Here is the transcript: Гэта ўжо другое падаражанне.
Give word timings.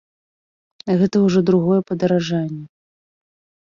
Гэта 1.03 1.15
ўжо 1.27 1.39
другое 1.51 1.81
падаражанне. 1.93 2.63